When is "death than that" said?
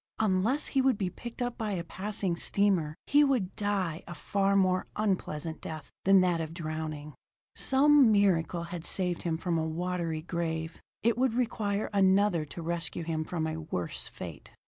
5.61-6.41